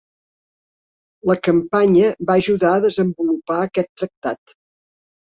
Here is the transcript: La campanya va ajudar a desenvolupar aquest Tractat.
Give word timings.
La 1.33 1.35
campanya 1.49 2.09
va 2.31 2.39
ajudar 2.45 2.75
a 2.81 2.83
desenvolupar 2.89 3.63
aquest 3.71 3.97
Tractat. 4.03 4.61